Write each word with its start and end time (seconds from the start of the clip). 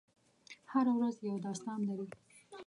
هره 0.71 0.93
ورځ 0.97 1.15
یو 1.29 1.37
داستان 1.45 1.79
لري. 1.89 2.07